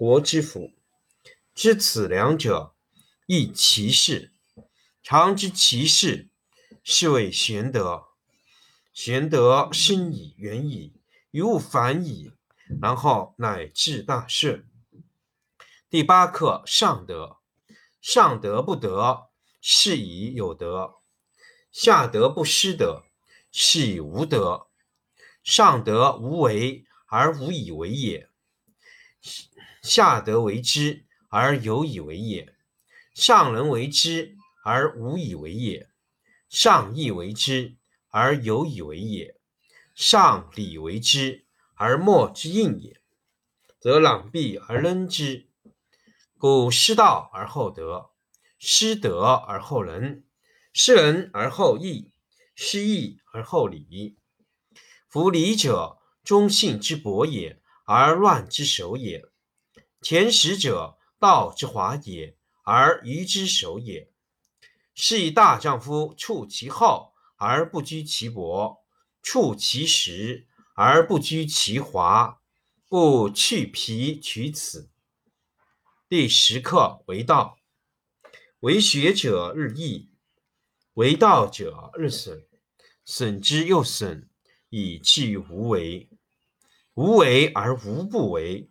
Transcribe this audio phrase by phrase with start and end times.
[0.00, 0.72] 国之福，
[1.54, 2.74] 知此两者，
[3.26, 4.32] 亦其事。
[5.02, 6.30] 常知其事，
[6.82, 8.04] 是谓玄德。
[8.94, 10.94] 玄德深矣，远矣，
[11.32, 12.32] 于物反矣，
[12.80, 14.66] 然后乃至大顺。
[15.90, 17.36] 第八课上德。
[18.00, 19.26] 上德不德，
[19.60, 21.02] 是以有德；
[21.70, 23.02] 下德不失德，
[23.52, 24.68] 是以无德。
[25.42, 28.29] 上德无为而无以为也。
[29.82, 32.54] 下德为之而有以为也，
[33.14, 35.88] 上人为之而无以为也，
[36.48, 37.76] 上义为之
[38.08, 39.36] 而有以为也，
[39.94, 43.00] 上礼为之而莫之应也，
[43.78, 45.48] 则攘臂而扔之。
[46.36, 48.10] 故失道而后德，
[48.58, 50.24] 失德而后仁，
[50.72, 52.12] 失仁而后义，
[52.54, 54.18] 失义而后礼。
[55.08, 59.29] 夫礼者，忠信之薄也，而乱之首也。
[60.02, 62.34] 前识者，道之华也，
[62.64, 64.10] 而愚之首也。
[64.94, 68.82] 是以大丈夫处其厚而不居其薄，
[69.22, 72.40] 处其实而不居其华，
[72.88, 74.90] 故去皮取此。
[76.08, 77.58] 第十课为道，
[78.60, 80.10] 为学者日益，
[80.94, 82.46] 为道者日损，
[83.04, 84.30] 损之又损，
[84.70, 86.08] 以至于无为。
[86.94, 88.70] 无为而无不为。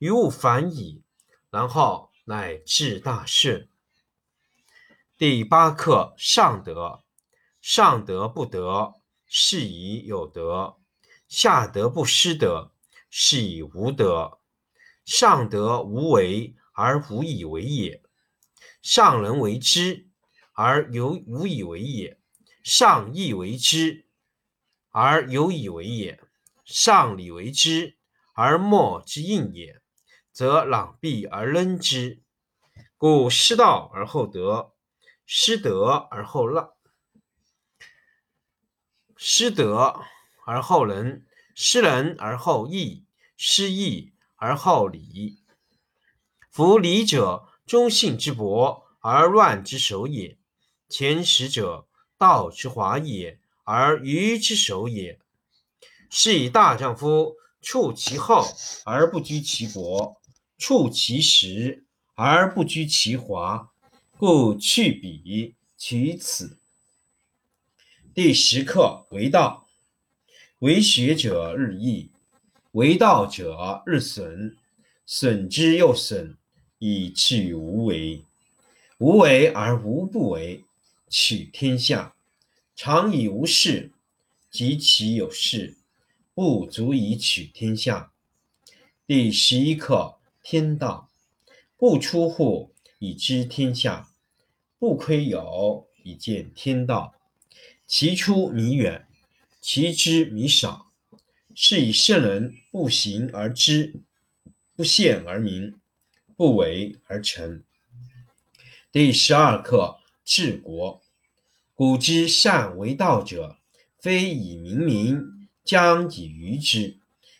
[0.00, 1.02] 于物反矣，
[1.50, 3.68] 然后乃至大顺。
[5.18, 7.04] 第八课上德。
[7.60, 8.94] 上德不德，
[9.26, 10.78] 是以有德；
[11.28, 12.72] 下德不失德，
[13.10, 14.38] 是以无德。
[15.04, 18.02] 上德无为而无以为也，
[18.80, 20.08] 上人为之
[20.54, 22.18] 而有无以为也，
[22.64, 24.06] 上义为之
[24.88, 26.18] 而有以为也，
[26.64, 27.98] 上礼为之
[28.32, 29.79] 而莫之应也。
[30.40, 32.22] 则攘臂而扔之，
[32.96, 34.72] 故失道而后德，
[35.26, 36.72] 失德而后让，
[39.18, 40.00] 失德
[40.46, 43.04] 而后仁，失仁而后义，
[43.36, 45.42] 失义而后礼。
[46.50, 50.38] 夫礼者，忠信之薄而乱之首也；
[50.88, 51.86] 前识者，
[52.16, 55.20] 道之华也而愚之首也。
[56.08, 58.42] 是以大丈夫处其厚
[58.86, 60.18] 而不居其薄。
[60.60, 61.84] 处其实
[62.14, 63.72] 而不居其华，
[64.18, 66.58] 故去彼取此。
[68.12, 69.66] 第十课为道，
[70.58, 72.10] 为学者日益，
[72.72, 74.54] 为道者日损，
[75.06, 76.36] 损之又损，
[76.78, 78.22] 以至于无为。
[78.98, 80.62] 无为而无不为，
[81.08, 82.14] 取天下
[82.76, 83.90] 常以无事，
[84.50, 85.78] 及其有事，
[86.34, 88.12] 不足以取天下。
[89.06, 90.19] 第十一课。
[90.50, 91.08] 天道
[91.76, 94.10] 不出户以知天下；
[94.80, 97.14] 不窥有，以见天道。
[97.86, 99.06] 其出弥远，
[99.60, 100.90] 其知弥少。
[101.54, 104.00] 是以圣人不行而知，
[104.74, 105.78] 不见而明，
[106.34, 107.62] 不为而成。
[108.90, 111.00] 第十二课治国。
[111.74, 113.56] 古之善为道者，
[114.00, 116.98] 非以明民，将以愚之。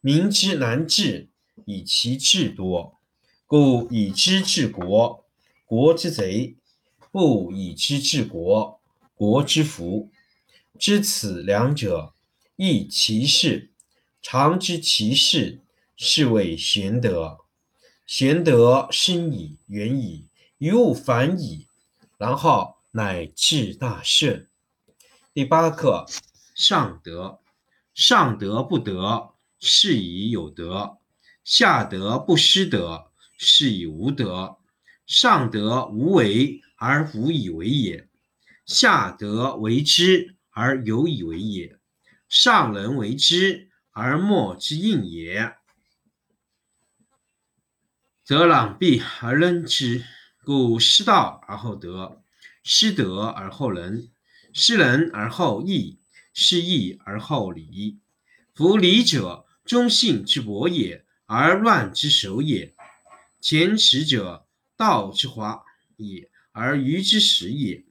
[0.00, 1.31] 民之难治，
[1.66, 2.98] 以其智多。
[3.46, 5.24] 故以知治国，
[5.66, 6.56] 国之贼；
[7.10, 8.80] 不以知治国，
[9.14, 10.10] 国之福。
[10.78, 12.14] 知此两者，
[12.56, 13.70] 亦其事。
[14.22, 15.60] 常知其事，
[15.96, 17.38] 是谓玄德。
[18.06, 20.26] 玄德深矣，远矣，
[20.58, 21.66] 于物反矣，
[22.18, 24.48] 然后乃至大顺。
[25.34, 26.06] 第八课：
[26.54, 27.40] 上德。
[27.94, 30.98] 上德不德，是以有德；
[31.44, 34.58] 下德不失德，是以无德。
[35.06, 38.08] 上德无为而无以为也，
[38.64, 41.78] 下德为之而有以为也。
[42.28, 45.54] 上人为之而莫之应也，
[48.24, 50.04] 则攘臂而扔之。
[50.44, 52.22] 故失道而后德，
[52.64, 54.10] 失德而后仁，
[54.52, 56.00] 失仁而后义，
[56.34, 58.00] 失义而后礼。
[58.52, 62.74] 夫礼者，忠信之薄也，而乱之首也。
[63.40, 64.46] 前耻者，
[64.76, 65.64] 道之华
[65.96, 67.82] 也，而愚之始也。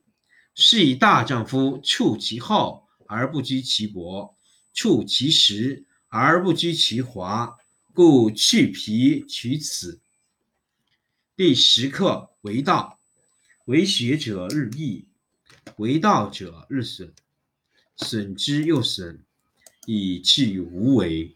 [0.53, 4.37] 是以大丈夫处其厚而不居其薄，
[4.75, 7.57] 处其实而不居其华。
[7.93, 9.99] 故去皮取此。
[11.35, 12.99] 第十课为道。
[13.65, 15.07] 为学者日益，
[15.77, 17.11] 为道者日损，
[17.95, 19.23] 损之又损，
[19.87, 21.35] 以至于无为。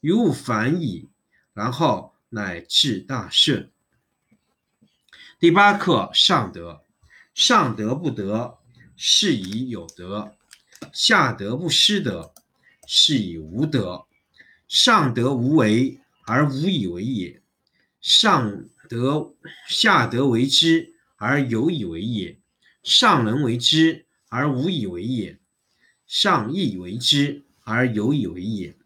[0.00, 1.08] 于物反矣，
[1.52, 3.70] 然后乃至大顺。
[5.38, 6.82] 第八课上德。
[7.34, 8.58] 上德不德，
[8.96, 10.34] 是以有德；
[10.92, 12.32] 下德不失德，
[12.86, 14.06] 是以无德。
[14.66, 17.40] 上德无为而无以为也，
[18.00, 19.34] 上德
[19.68, 20.94] 下德为之。
[21.20, 22.38] 而有以为也，
[22.84, 25.36] 上人为之而无以为也，
[26.06, 28.77] 上义为之而有以为也，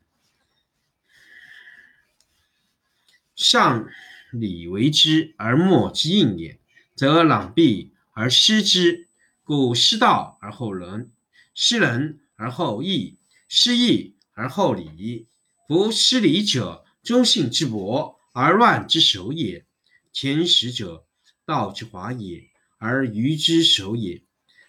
[3.42, 3.88] 上
[4.30, 6.60] 礼为之而莫之应也，
[6.94, 9.08] 则攘臂而失之。
[9.42, 11.10] 故失道而后仁，
[11.54, 13.18] 失仁而后义，
[13.48, 15.26] 失义而后礼。
[15.66, 19.66] 夫失礼者，忠信之薄而乱之首也。
[20.12, 21.04] 前识者。
[21.44, 24.22] 道之华也，而愚之首也。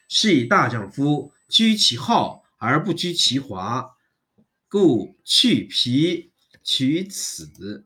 [0.10, 3.92] 是以大丈夫居其厚而不居其华。
[4.68, 6.32] 故去皮
[6.63, 7.86] 取此。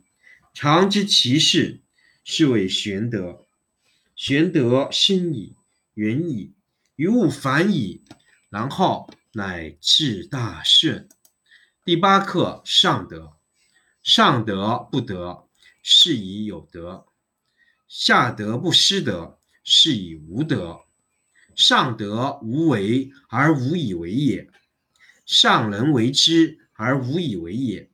[0.53, 1.79] 常知其事，
[2.23, 3.45] 是谓玄德。
[4.15, 5.55] 玄德深矣，
[5.93, 6.53] 远矣，
[6.95, 8.03] 于物反矣，
[8.49, 11.07] 然后乃至大顺。
[11.85, 13.33] 第八课：上德。
[14.03, 15.47] 上德不德，
[15.83, 17.05] 是以有德；
[17.87, 20.81] 下德不失德，是以无德。
[21.55, 24.49] 上德无为而无以为也，
[25.25, 27.89] 上人为之而无以为也，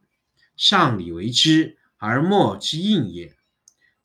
[0.56, 3.36] 上礼为之而莫之应也，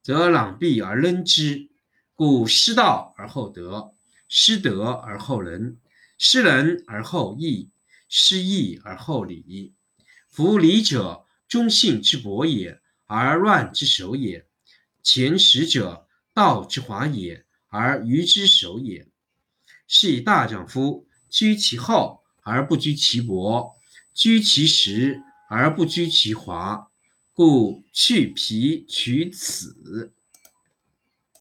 [0.02, 1.70] 则攘臂而扔之。
[2.14, 3.94] 故失道而后德，
[4.28, 5.78] 失德而后仁，
[6.18, 7.70] 失仁而后义，
[8.08, 9.74] 失义而后礼。
[10.28, 14.44] 夫礼者，忠信之薄也，而乱之首也；
[15.02, 19.08] 前识者，道之华也，而愚之首也。
[19.88, 23.74] 是以大丈夫居其厚而不居其薄，
[24.14, 25.20] 居其实
[25.50, 26.91] 而不居其华。
[27.34, 30.12] 故去皮取此。